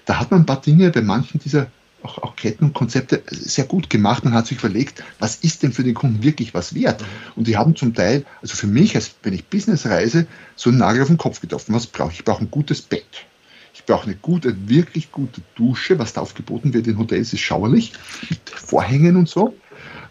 [0.09, 1.67] da hat man ein paar Dinge bei manchen dieser
[2.03, 4.25] auch, auch, Ketten und Konzepte sehr gut gemacht.
[4.25, 7.05] Man hat sich überlegt, was ist denn für den Kunden wirklich was wert?
[7.35, 10.79] Und die haben zum Teil, also für mich, als wenn ich Business reise, so einen
[10.79, 11.75] Nagel auf den Kopf getroffen.
[11.75, 12.21] Was brauche ich?
[12.21, 13.27] Ich brauche ein gutes Bett.
[13.75, 15.99] Ich brauche eine gute, wirklich gute Dusche.
[15.99, 17.93] Was da aufgeboten wird in Hotels ist schauerlich,
[18.31, 19.55] mit Vorhängen und so.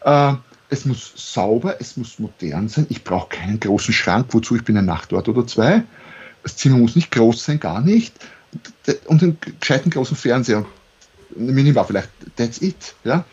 [0.03, 0.33] Äh,
[0.69, 2.85] es muss sauber, es muss modern sein.
[2.89, 5.83] Ich brauche keinen großen Schrank, wozu ich bin eine Nacht dort oder zwei.
[6.43, 8.13] Das Zimmer muss nicht groß sein, gar nicht.
[9.05, 10.65] Und einen gescheiten großen Fernseher.
[11.35, 12.95] Minimal vielleicht, that's it.
[13.03, 13.25] Ja?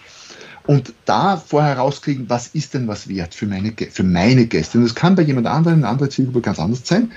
[0.66, 4.78] Und da vorher rauskriegen, was ist denn was wert für meine, für meine Gäste.
[4.78, 7.12] Und das kann bei jemand anderem, eine andere Zielgruppe ganz anders sein.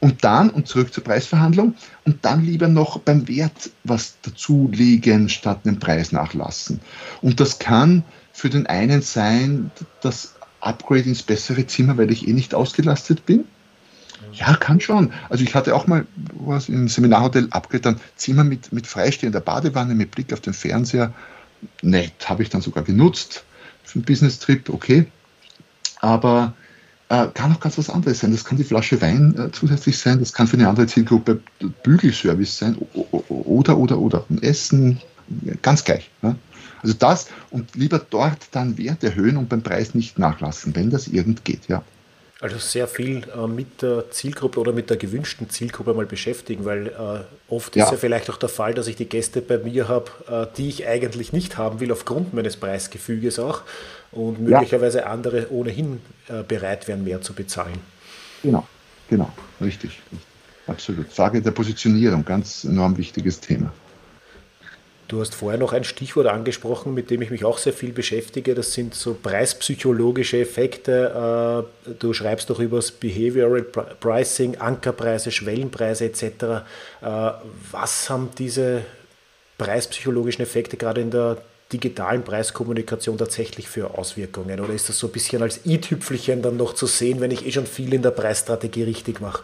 [0.00, 5.64] Und dann, und zurück zur Preisverhandlung, und dann lieber noch beim Wert was dazulegen, statt
[5.66, 6.80] den Preis nachlassen.
[7.20, 9.70] Und das kann für den einen sein,
[10.02, 13.44] das Upgrade ins bessere Zimmer, weil ich eh nicht ausgelastet bin.
[14.32, 15.12] Ja, kann schon.
[15.28, 17.48] Also ich hatte auch mal was im Seminarhotel
[17.82, 21.12] dann Zimmer mit, mit freistehender Badewanne, mit Blick auf den Fernseher.
[21.82, 23.44] Nett, habe ich dann sogar genutzt
[23.84, 25.06] für einen Business-Trip, okay.
[26.00, 26.54] Aber
[27.10, 28.30] äh, kann auch ganz was anderes sein.
[28.30, 31.40] Das kann die Flasche Wein äh, zusätzlich sein, das kann für eine andere Zielgruppe
[31.82, 32.76] Bügelservice sein
[33.28, 34.24] oder, oder, oder.
[34.40, 35.00] Essen,
[35.60, 36.10] ganz gleich.
[36.22, 36.36] Ne?
[36.82, 41.08] Also das und lieber dort dann Wert erhöhen und beim Preis nicht nachlassen, wenn das
[41.08, 41.82] irgend geht, ja.
[42.40, 46.86] Also sehr viel äh, mit der Zielgruppe oder mit der gewünschten Zielgruppe mal beschäftigen, weil
[46.86, 47.84] äh, oft ja.
[47.84, 50.70] ist ja vielleicht auch der Fall, dass ich die Gäste bei mir habe, äh, die
[50.70, 53.62] ich eigentlich nicht haben will, aufgrund meines Preisgefüges auch
[54.10, 55.06] und möglicherweise ja.
[55.06, 57.78] andere ohnehin äh, bereit wären, mehr zu bezahlen.
[58.42, 58.66] Genau,
[59.10, 60.18] genau, richtig, richtig.
[60.66, 61.12] Absolut.
[61.12, 63.70] Frage der Positionierung, ganz enorm wichtiges Thema.
[65.10, 68.54] Du hast vorher noch ein Stichwort angesprochen, mit dem ich mich auch sehr viel beschäftige.
[68.54, 71.66] Das sind so preispsychologische Effekte.
[71.84, 76.22] Äh, du schreibst doch über das Behavioral Pricing, Ankerpreise, Schwellenpreise etc.
[76.22, 76.62] Äh,
[77.72, 78.82] was haben diese
[79.58, 81.38] preispsychologischen Effekte gerade in der
[81.72, 84.60] digitalen Preiskommunikation tatsächlich für Auswirkungen?
[84.60, 87.50] Oder ist das so ein bisschen als i-Tüpfelchen dann noch zu sehen, wenn ich eh
[87.50, 89.42] schon viel in der Preisstrategie richtig mache?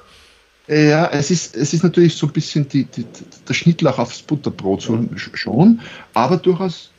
[0.68, 3.06] Ja, es ist, es ist natürlich so ein bisschen die, die,
[3.48, 4.98] der Schnittlauch aufs Butterbrot ja.
[5.16, 5.80] schon,
[6.12, 6.90] aber durchaus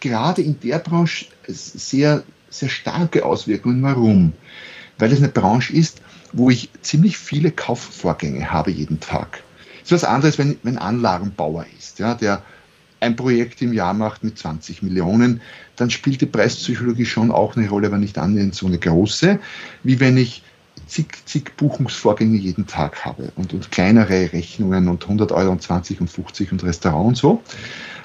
[0.00, 3.82] gerade in der Branche sehr, sehr starke Auswirkungen.
[3.82, 4.34] Warum?
[4.98, 9.42] Weil es eine Branche ist, wo ich ziemlich viele Kaufvorgänge habe jeden Tag.
[9.80, 12.42] Das ist was anderes, wenn, wenn Anlagenbauer ist, ja, der
[13.00, 15.40] ein Projekt im Jahr macht mit 20 Millionen,
[15.76, 19.40] dann spielt die Preispsychologie schon auch eine Rolle, aber nicht annähernd so eine große,
[19.82, 20.44] wie wenn ich
[20.92, 26.00] zig, zig Buchungsvorgänge jeden Tag habe und, und kleinere Rechnungen und 100 Euro und 20
[26.00, 27.42] und 50 und Restaurant und so.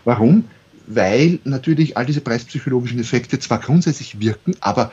[0.06, 0.46] Warum?
[0.88, 4.92] Weil natürlich all diese preispsychologischen Effekte zwar grundsätzlich wirken, aber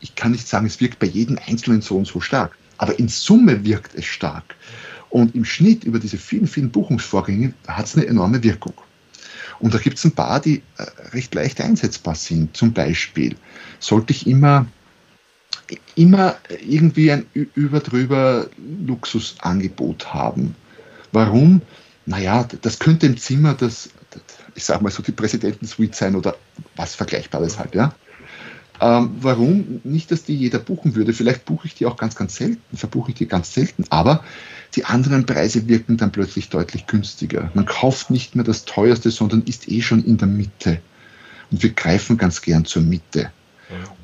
[0.00, 2.56] ich kann nicht sagen, es wirkt bei jedem Einzelnen so und so stark.
[2.78, 4.56] Aber in Summe wirkt es stark.
[5.10, 8.74] Und im Schnitt über diese vielen, vielen Buchungsvorgänge hat es eine enorme Wirkung.
[9.58, 12.56] Und da gibt es ein paar, die äh, recht leicht einsetzbar sind.
[12.56, 13.36] Zum Beispiel
[13.78, 14.66] sollte ich immer
[15.94, 18.46] immer irgendwie ein überdrüber
[18.86, 20.54] Luxusangebot haben.
[21.12, 21.62] Warum?
[22.06, 23.90] Naja, das könnte im Zimmer das,
[24.54, 26.36] ich sage mal so, die Präsidentensuite sein oder
[26.76, 27.94] was Vergleichbares halt, ja.
[28.80, 29.80] Ähm, warum?
[29.84, 31.12] Nicht, dass die jeder buchen würde.
[31.12, 34.24] Vielleicht buche ich die auch ganz, ganz selten, verbuche ich die ganz selten, aber
[34.74, 37.50] die anderen Preise wirken dann plötzlich deutlich günstiger.
[37.54, 40.80] Man kauft nicht mehr das teuerste, sondern ist eh schon in der Mitte.
[41.50, 43.30] Und wir greifen ganz gern zur Mitte.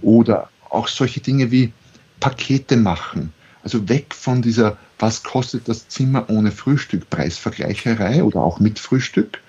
[0.02, 1.72] Oder auch solche Dinge wie
[2.20, 3.32] Pakete machen.
[3.62, 9.40] Also weg von dieser, was kostet das Zimmer ohne Frühstück, Preisvergleicherei oder auch mit Frühstück,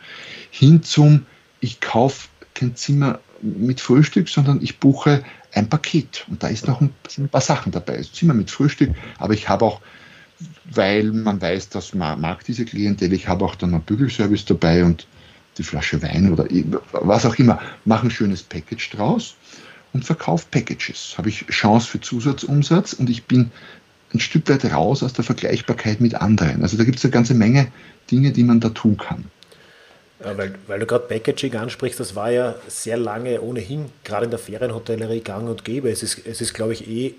[0.51, 1.25] hin zum,
[1.61, 6.25] ich kaufe kein Zimmer mit Frühstück, sondern ich buche ein Paket.
[6.29, 7.97] Und da ist noch ein, ein paar Sachen dabei.
[7.97, 9.79] Das Zimmer mit Frühstück, aber ich habe auch,
[10.65, 14.83] weil man weiß, dass man mag diese Klientel, ich habe auch dann einen Bügelservice dabei
[14.83, 15.07] und
[15.57, 16.45] die Flasche Wein oder
[16.91, 19.35] was auch immer, mache ein schönes Package draus
[19.93, 21.15] und verkaufe Packages.
[21.17, 23.51] Habe ich Chance für Zusatzumsatz und ich bin
[24.13, 26.63] ein Stück weit raus aus der Vergleichbarkeit mit anderen.
[26.63, 27.67] Also da gibt es eine ganze Menge
[28.09, 29.25] Dinge, die man da tun kann.
[30.23, 34.31] Ja, weil, weil du gerade Packaging ansprichst, das war ja sehr lange ohnehin, gerade in
[34.31, 35.89] der Ferienhotellerie, gang und gäbe.
[35.89, 37.15] Es ist, es ist glaube ich, eh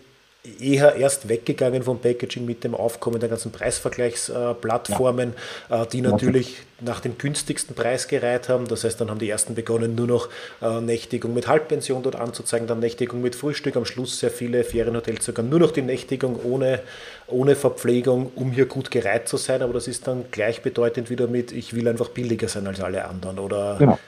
[0.58, 5.34] eher erst weggegangen vom Packaging mit dem Aufkommen der ganzen Preisvergleichsplattformen,
[5.68, 5.82] ja.
[5.82, 8.66] Äh, die natürlich nach dem günstigsten Preis gereiht haben.
[8.66, 10.28] Das heißt, dann haben die ersten begonnen, nur noch
[10.62, 15.26] äh, Nächtigung mit Halbpension dort anzuzeigen, dann Nächtigung mit Frühstück, am Schluss sehr viele Ferienhotels
[15.26, 16.80] sogar nur noch die Nächtigung ohne,
[17.26, 19.60] ohne Verpflegung, um hier gut gereiht zu sein.
[19.60, 23.38] Aber das ist dann gleichbedeutend wieder mit, ich will einfach billiger sein als alle anderen.
[23.38, 23.98] Oder genau.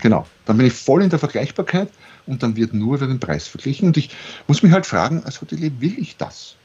[0.00, 0.26] Genau.
[0.46, 1.90] Dann bin ich voll in der Vergleichbarkeit
[2.26, 3.88] und dann wird nur über den Preis verglichen.
[3.88, 4.10] Und ich
[4.46, 6.56] muss mich halt fragen, als Hotelier, will ich das?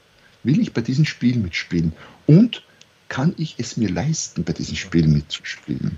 [0.43, 1.93] Will ich bei diesem Spiel mitspielen?
[2.27, 2.63] Und
[3.09, 5.97] kann ich es mir leisten, bei diesem Spiel mitzuspielen?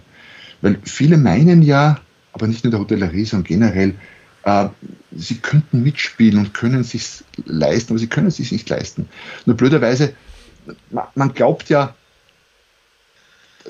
[0.62, 2.00] Weil viele meinen ja,
[2.34, 3.95] aber nicht nur der Hotellerie, sondern generell,
[4.43, 4.69] äh,
[5.12, 9.08] sie könnten mitspielen und können es sich leisten, aber sie können es sich nicht leisten.
[9.45, 10.13] Nur blöderweise,
[10.89, 11.95] man glaubt ja,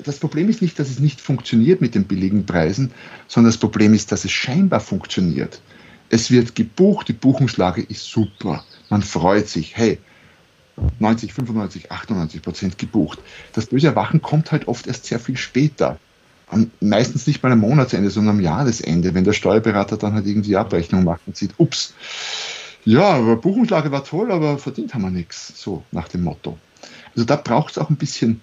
[0.04, 2.92] das Problem ist nicht, dass es nicht funktioniert mit den billigen Preisen,
[3.26, 5.60] sondern das Problem ist, dass es scheinbar funktioniert.
[6.10, 8.64] Es wird gebucht, die Buchungslage ist super.
[8.88, 9.98] Man freut sich, hey,
[11.00, 13.18] 90, 95, 98 Prozent gebucht.
[13.52, 15.98] Das böse Erwachen kommt halt oft erst sehr viel später.
[16.80, 21.04] Meistens nicht mal am Monatsende, sondern am Jahresende, wenn der Steuerberater dann halt irgendwie Abrechnung
[21.04, 21.94] macht und sieht, ups,
[22.84, 26.56] ja, Buchungslage war toll, aber verdient haben wir nichts, so nach dem Motto.
[27.14, 28.40] Also da braucht es auch ein bisschen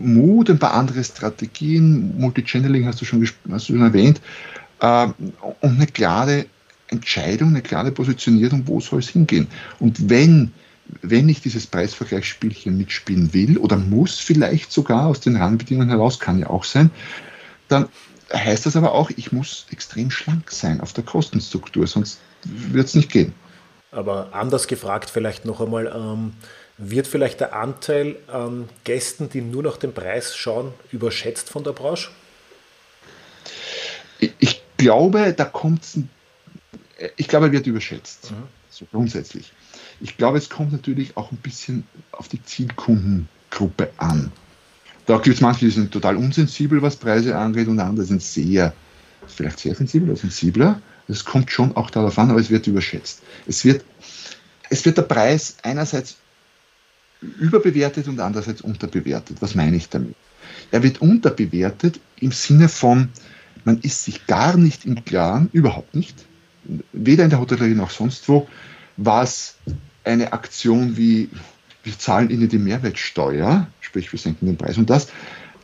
[0.00, 4.20] Mut, ein paar andere Strategien, Multichanneling hast du schon, hast du schon erwähnt,
[4.80, 5.08] äh,
[5.60, 6.46] und eine klare
[6.88, 9.48] Entscheidung, eine klare Positionierung, wo soll es hingehen.
[9.78, 10.52] Und wenn,
[11.02, 16.38] wenn ich dieses Preisvergleichsspielchen mitspielen will oder muss vielleicht sogar aus den Rahmenbedingungen heraus, kann
[16.38, 16.90] ja auch sein,
[17.68, 17.88] dann
[18.32, 22.94] heißt das aber auch, ich muss extrem schlank sein auf der Kostenstruktur, sonst wird es
[22.94, 23.32] nicht gehen.
[23.90, 26.32] Aber anders gefragt vielleicht noch einmal, ähm,
[26.78, 31.72] wird vielleicht der Anteil an Gästen, die nur nach dem Preis schauen, überschätzt von der
[31.72, 32.10] Branche?
[34.18, 35.98] Ich glaube, da kommt es,
[37.16, 38.44] ich glaube, er wird überschätzt, mhm.
[38.70, 39.52] so grundsätzlich.
[40.00, 44.32] Ich glaube, es kommt natürlich auch ein bisschen auf die Zielkundengruppe an.
[45.06, 48.74] Da gibt es manche, die sind total unsensibel, was Preise angeht, und andere sind sehr,
[49.26, 50.80] vielleicht sehr sensibel oder sensibler.
[51.08, 53.22] Es kommt schon auch darauf an, aber es wird überschätzt.
[53.46, 53.84] Es wird,
[54.68, 56.16] es wird der Preis einerseits
[57.20, 59.38] überbewertet und andererseits unterbewertet.
[59.40, 60.14] Was meine ich damit?
[60.70, 63.08] Er wird unterbewertet im Sinne von,
[63.64, 66.26] man ist sich gar nicht im Klaren, überhaupt nicht,
[66.92, 68.48] weder in der Hotellerie noch sonst wo,
[68.96, 69.56] was
[70.04, 71.28] eine Aktion wie
[71.86, 75.06] wir zahlen Ihnen die Mehrwertsteuer, sprich wir senken den Preis und das,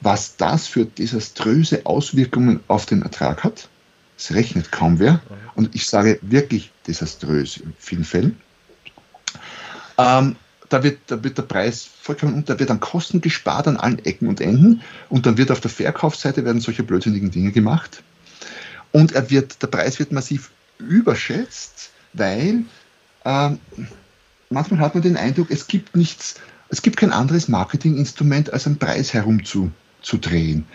[0.01, 3.69] was das für desaströse Auswirkungen auf den Ertrag hat.
[4.17, 5.21] Das rechnet kaum wer.
[5.57, 8.41] Und ich sage wirklich desaströs in vielen Fällen.
[9.99, 10.37] Ähm,
[10.73, 14.29] da wird, da wird der Preis vollkommen da wird an Kosten gespart an allen Ecken
[14.29, 18.03] und Enden und dann wird auf der Verkaufsseite werden solche blödsinnigen Dinge gemacht
[18.93, 22.65] und er wird, der Preis wird massiv überschätzt, weil
[23.25, 23.59] ähm,
[24.51, 26.37] manchmal hat man den Eindruck, es gibt nichts,
[26.69, 30.67] es gibt kein anderes Marketinginstrument, als einen Preis herumzudrehen.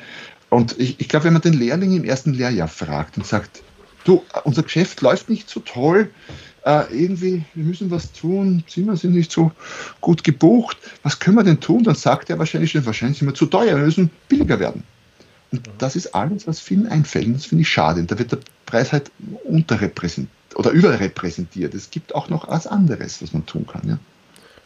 [0.49, 3.61] Und ich, ich glaube, wenn man den Lehrling im ersten Lehrjahr fragt und sagt,
[4.03, 6.09] du, unser Geschäft läuft nicht so toll,
[6.67, 9.51] äh, irgendwie, wir müssen was tun, Zimmer sind nicht so
[10.01, 11.83] gut gebucht, was können wir denn tun?
[11.83, 14.83] Dann sagt er wahrscheinlich wahrscheinlich sind wir zu teuer, wir müssen billiger werden.
[15.51, 15.71] Und mhm.
[15.77, 17.27] das ist alles, was vielen einfällt.
[17.27, 18.01] Und das finde ich schade.
[18.01, 19.09] Und da wird der Preis halt
[19.45, 21.73] unterrepräsentiert oder überrepräsentiert.
[21.73, 23.87] Es gibt auch noch was anderes, was man tun kann.
[23.87, 23.99] Ja.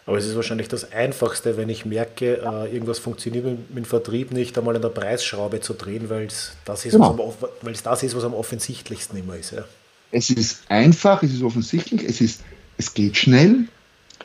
[0.08, 4.32] Aber es ist wahrscheinlich das Einfachste, wenn ich merke, äh, irgendwas funktioniert mit, dem Vertrieb
[4.32, 7.36] nicht, einmal an der Preisschraube zu drehen, weil es das, ist, genau.
[7.62, 9.52] was, das ist, was am offensichtlichsten immer ist.
[9.52, 9.66] Ja.
[10.12, 12.42] Es ist einfach, es ist offensichtlich, es, ist,
[12.78, 13.68] es geht schnell.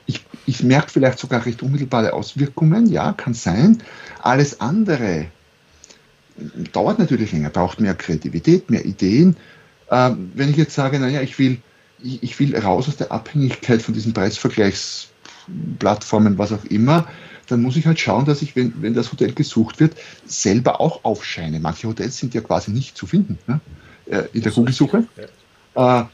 [0.07, 3.83] Ich, ich merke vielleicht sogar recht unmittelbare Auswirkungen, ja, kann sein.
[4.23, 5.27] Alles andere
[6.73, 9.37] dauert natürlich länger, braucht mehr Kreativität, mehr Ideen.
[9.91, 11.59] Ähm, wenn ich jetzt sage, naja, ich will,
[12.03, 17.09] ich, ich will raus aus der Abhängigkeit von diesen Preisvergleichsplattformen, was auch immer,
[17.47, 19.97] dann muss ich halt schauen, dass ich, wenn, wenn das Hotel gesucht wird,
[20.27, 21.61] selber auch aufscheine.
[21.61, 23.61] Manche Hotels sind ja quasi nicht zu finden ne?
[24.07, 25.07] Äh, in der Google-Suche.
[25.77, 26.05] Äh,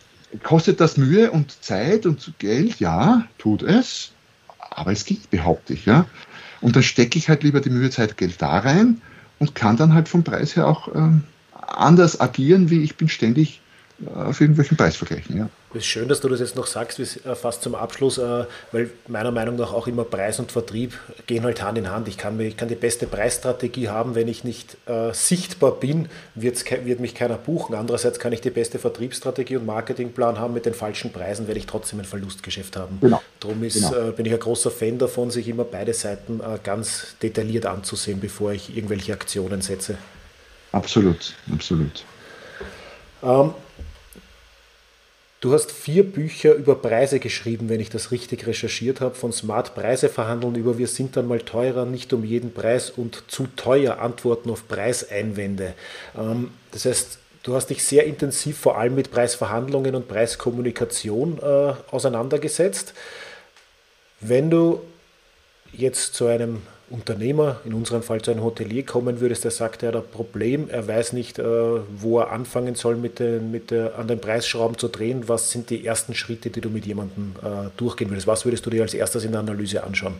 [0.42, 2.80] kostet das Mühe und Zeit und Geld?
[2.80, 4.12] Ja, tut es.
[4.58, 5.86] Aber es geht, behaupte ich.
[5.86, 6.06] Ja?
[6.60, 9.00] Und dann stecke ich halt lieber die Mühe, Zeit, Geld da rein
[9.38, 11.22] und kann dann halt vom Preis her auch ähm,
[11.52, 13.60] anders agieren, wie ich bin ständig
[14.14, 15.36] auf irgendwelchen Preisvergleichen.
[15.36, 15.48] Ja.
[15.74, 18.90] Es ist schön, dass du das jetzt noch sagst, äh, fast zum Abschluss, äh, weil
[19.08, 22.08] meiner Meinung nach auch immer Preis und Vertrieb gehen halt Hand in Hand.
[22.08, 27.00] Ich kann, ich kann die beste Preisstrategie haben, wenn ich nicht äh, sichtbar bin, wird
[27.00, 27.74] mich keiner buchen.
[27.74, 31.66] Andererseits kann ich die beste Vertriebsstrategie und Marketingplan haben, mit den falschen Preisen werde ich
[31.66, 32.98] trotzdem ein Verlustgeschäft haben.
[33.00, 33.22] Genau.
[33.40, 34.08] Darum ist, genau.
[34.08, 38.20] äh, bin ich ein großer Fan davon, sich immer beide Seiten äh, ganz detailliert anzusehen,
[38.20, 39.96] bevor ich irgendwelche Aktionen setze.
[40.72, 42.04] Absolut, absolut.
[43.22, 43.54] Ähm,
[45.42, 49.74] Du hast vier Bücher über Preise geschrieben, wenn ich das richtig recherchiert habe, von Smart
[49.74, 53.98] Preise verhandeln über Wir sind dann mal teurer, nicht um jeden Preis und zu teuer
[53.98, 55.74] Antworten auf Preiseinwände.
[56.16, 61.72] Ähm, das heißt, du hast dich sehr intensiv vor allem mit Preisverhandlungen und Preiskommunikation äh,
[61.90, 62.94] auseinandergesetzt.
[64.20, 64.80] Wenn du
[65.72, 69.88] jetzt zu einem Unternehmer, in unserem Fall zu einem Hotelier kommen würdest, der sagt, er
[69.88, 71.44] hat ein Problem, er weiß nicht, äh,
[71.96, 75.28] wo er anfangen soll, mit den, mit der, an den Preisschrauben zu drehen.
[75.28, 78.26] Was sind die ersten Schritte, die du mit jemandem äh, durchgehen würdest?
[78.26, 80.14] Was würdest du dir als erstes in der Analyse anschauen?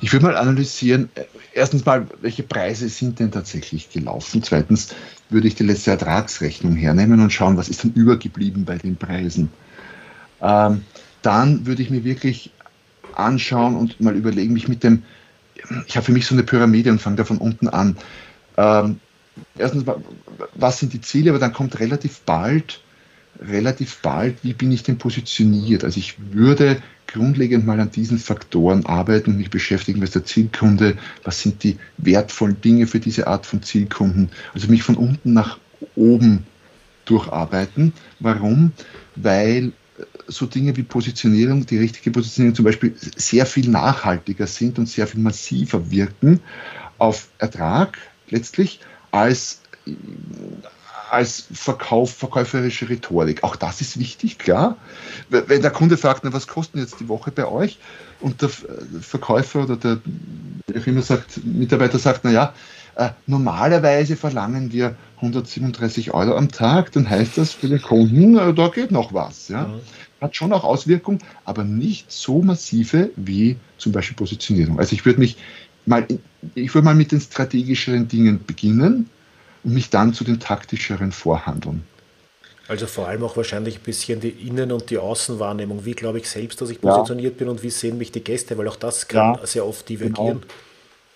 [0.00, 1.24] Ich würde mal analysieren, äh,
[1.54, 4.42] erstens mal, welche Preise sind denn tatsächlich gelaufen?
[4.42, 4.94] Zweitens
[5.30, 9.50] würde ich die letzte Ertragsrechnung hernehmen und schauen, was ist denn übergeblieben bei den Preisen.
[10.42, 10.82] Ähm,
[11.22, 12.52] dann würde ich mir wirklich
[13.18, 15.02] anschauen und mal überlegen, mich mit dem,
[15.86, 17.96] ich habe für mich so eine Pyramide und fange da von unten an.
[18.56, 19.00] Ähm,
[19.58, 19.84] erstens,
[20.54, 22.80] was sind die Ziele, aber dann kommt relativ bald,
[23.40, 25.84] relativ bald, wie bin ich denn positioniert?
[25.84, 30.96] Also ich würde grundlegend mal an diesen Faktoren arbeiten und mich beschäftigen, was der Zielkunde,
[31.24, 34.30] was sind die wertvollen Dinge für diese Art von Zielkunden.
[34.54, 35.58] Also mich von unten nach
[35.94, 36.46] oben
[37.04, 37.92] durcharbeiten.
[38.20, 38.72] Warum?
[39.14, 39.72] Weil
[40.26, 45.06] so Dinge wie Positionierung, die richtige Positionierung zum Beispiel sehr viel nachhaltiger sind und sehr
[45.06, 46.40] viel massiver wirken
[46.98, 48.80] auf Ertrag letztlich
[49.10, 49.60] als
[51.10, 53.44] als Verkauf, verkäuferische Rhetorik.
[53.44, 54.76] Auch das ist wichtig, klar.
[55.28, 57.78] Wenn der Kunde fragt, na, was kostet jetzt die Woche bei euch?
[58.20, 60.00] Und der Verkäufer oder der,
[60.66, 62.54] wie immer sagt, Mitarbeiter sagt, na ja,
[62.96, 68.54] äh, normalerweise verlangen wir 137 Euro am Tag, dann heißt das für den Kunden, äh,
[68.54, 69.48] da geht noch was.
[69.48, 69.74] Ja?
[70.20, 74.78] Hat schon auch Auswirkungen, aber nicht so massive wie zum Beispiel Positionierung.
[74.78, 75.36] Also ich würde mich
[75.84, 76.06] mal,
[76.54, 79.10] ich würde mal mit den strategischeren Dingen beginnen
[79.62, 81.84] und mich dann zu den taktischeren vorhandeln.
[82.68, 85.84] Also vor allem auch wahrscheinlich ein bisschen die Innen- und die Außenwahrnehmung.
[85.84, 87.38] Wie glaube ich selbst, dass ich positioniert ja.
[87.38, 90.40] bin und wie sehen mich die Gäste, weil auch das kann ja, sehr oft divergieren.
[90.40, 90.54] Genau.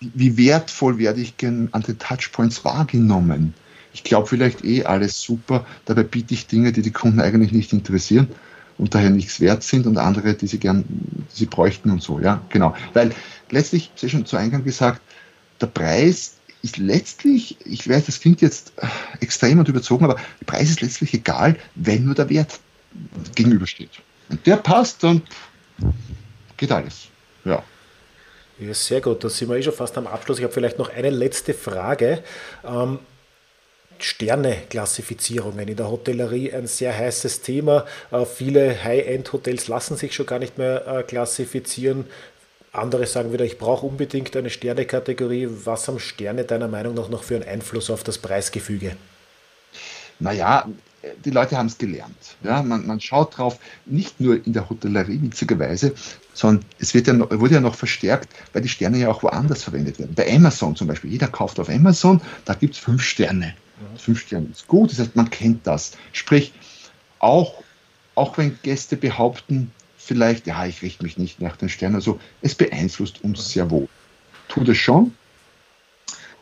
[0.01, 3.55] Wie wertvoll werde ich an den Touchpoints wahrgenommen?
[3.93, 7.73] Ich glaube vielleicht eh alles super, dabei biete ich Dinge, die die Kunden eigentlich nicht
[7.73, 8.29] interessieren
[8.79, 12.21] und daher nichts wert sind und andere, die sie gern, die sie bräuchten und so,
[12.21, 12.75] ja, genau.
[12.95, 13.13] Weil
[13.51, 15.03] letztlich, ich habe schon zu Eingang gesagt,
[15.61, 18.87] der Preis ist letztlich, ich weiß, das klingt jetzt äh,
[19.21, 22.61] extrem und überzogen, aber der Preis ist letztlich egal, wenn nur der Wert
[23.35, 23.91] gegenübersteht.
[24.29, 25.23] Und der passt, dann
[26.57, 27.09] geht alles.
[27.45, 27.63] Ja.
[28.61, 29.25] Ja, sehr gut.
[29.25, 30.39] Da sind wir eh schon fast am Abschluss.
[30.39, 32.23] Ich habe vielleicht noch eine letzte Frage.
[32.63, 32.99] Ähm,
[33.99, 37.87] Sterne-Klassifizierungen in der Hotellerie ein sehr heißes Thema.
[38.11, 42.07] Äh, viele High-End-Hotels lassen sich schon gar nicht mehr äh, klassifizieren.
[42.73, 45.49] Andere sagen wieder, ich brauche unbedingt eine Sternekategorie.
[45.65, 48.97] Was haben Sterne deiner Meinung nach noch für einen Einfluss auf das Preisgefüge?
[50.19, 50.69] Naja,
[51.25, 52.37] die Leute haben es gelernt.
[52.43, 55.95] Ja, man, man, schaut drauf, nicht nur in der Hotellerie witzigerweise,
[56.35, 59.65] sondern es wird ja noch, wurde ja noch verstärkt, weil die Sterne ja auch woanders
[59.65, 60.15] verwendet werden.
[60.15, 63.55] Bei Amazon zum Beispiel, jeder kauft auf Amazon, da gibt es fünf Sterne.
[63.81, 63.99] Mhm.
[63.99, 65.93] Fünf Sterne ist gut, das heißt, man kennt das.
[66.13, 66.53] Sprich,
[67.19, 67.63] auch,
[68.15, 71.95] auch wenn Gäste behaupten, vielleicht, ja, ich richte mich nicht nach den Sternen.
[71.95, 73.89] Also es beeinflusst uns sehr wohl.
[74.49, 75.15] Tut es schon.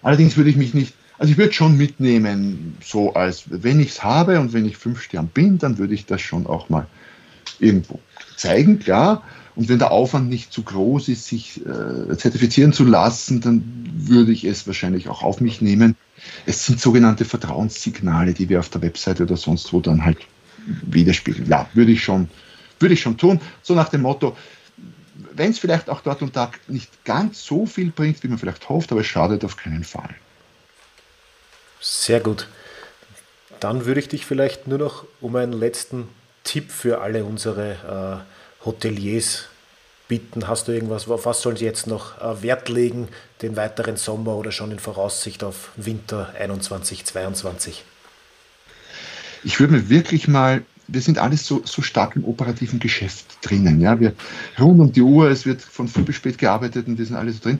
[0.03, 4.04] Allerdings würde ich mich nicht, also ich würde schon mitnehmen, so als wenn ich es
[4.04, 6.87] habe und wenn ich fünf Stern bin, dann würde ich das schon auch mal
[7.59, 8.00] irgendwo
[8.37, 9.22] zeigen, klar.
[9.57, 14.31] Und wenn der Aufwand nicht zu groß ist, sich äh, zertifizieren zu lassen, dann würde
[14.31, 15.96] ich es wahrscheinlich auch auf mich nehmen.
[16.46, 20.18] Es sind sogenannte Vertrauenssignale, die wir auf der Webseite oder sonst wo dann halt
[20.83, 21.48] widerspiegeln.
[21.48, 22.28] Ja, würde ich schon
[22.78, 23.40] würde ich schon tun.
[23.62, 24.37] So nach dem Motto,
[25.35, 28.68] wenn es vielleicht auch dort und da nicht ganz so viel bringt, wie man vielleicht
[28.68, 30.14] hofft, aber es schadet auf keinen Fall.
[31.80, 32.48] Sehr gut.
[33.60, 36.08] Dann würde ich dich vielleicht nur noch um einen letzten
[36.44, 38.24] Tipp für alle unsere
[38.62, 39.46] äh, Hoteliers
[40.06, 40.48] bitten.
[40.48, 43.08] Hast du irgendwas, auf was sollen sie jetzt noch äh, Wert legen,
[43.42, 47.84] den weiteren Sommer oder schon in Voraussicht auf Winter 21, 22?
[49.44, 53.80] Ich würde mir wirklich mal wir sind alles so, so stark im operativen Geschäft drinnen.
[53.80, 54.00] Ja?
[54.00, 54.14] Wir
[54.58, 57.30] rund um die Uhr, es wird von früh bis spät gearbeitet und wir sind alle
[57.30, 57.58] so drin.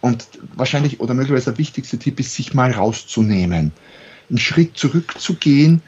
[0.00, 3.72] Und wahrscheinlich oder möglicherweise der wichtigste Tipp ist, sich mal rauszunehmen.
[4.28, 5.82] Einen Schritt zurückzugehen,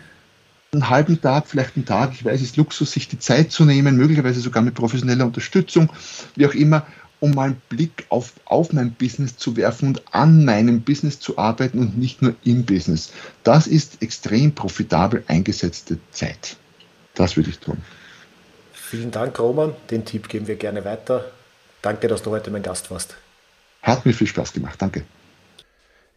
[0.72, 3.64] einen halben Tag, vielleicht einen Tag, ich weiß, es ist Luxus, sich die Zeit zu
[3.64, 5.90] nehmen, möglicherweise sogar mit professioneller Unterstützung,
[6.36, 6.86] wie auch immer,
[7.18, 11.38] um mal einen Blick auf, auf mein Business zu werfen und an meinem Business zu
[11.38, 13.12] arbeiten und nicht nur im Business.
[13.44, 16.56] Das ist extrem profitabel eingesetzte Zeit.
[17.14, 17.78] Das würde ich tun.
[18.72, 19.74] Vielen Dank, Roman.
[19.90, 21.30] Den Tipp geben wir gerne weiter.
[21.82, 23.16] Danke, dass du heute mein Gast warst.
[23.82, 24.80] Hat mir viel Spaß gemacht.
[24.80, 25.04] Danke.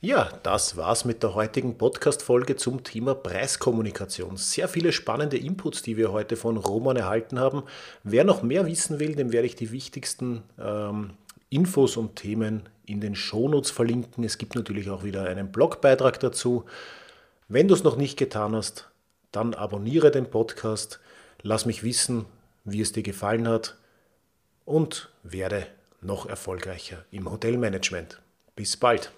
[0.02, 4.36] Ja, das war's mit der heutigen Podcast-Folge zum Thema Preiskommunikation.
[4.36, 7.64] Sehr viele spannende Inputs, die wir heute von Roman erhalten haben.
[8.04, 11.12] Wer noch mehr wissen will, dem werde ich die wichtigsten ähm,
[11.50, 14.26] Infos und Themen in den Shownotes verlinken.
[14.26, 16.66] Es gibt natürlich auch wieder einen Blogbeitrag dazu.
[17.48, 18.90] Wenn du es noch nicht getan hast,
[19.32, 21.00] dann abonniere den Podcast,
[21.42, 22.26] lass mich wissen,
[22.66, 23.78] wie es dir gefallen hat
[24.66, 25.66] und werde
[26.04, 28.22] noch erfolgreicher im Hotelmanagement.
[28.56, 29.12] Bis bald.